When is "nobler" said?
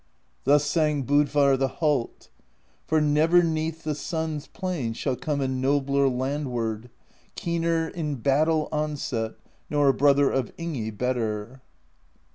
5.47-6.09